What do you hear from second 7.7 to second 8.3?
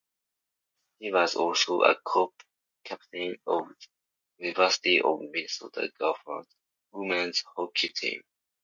team.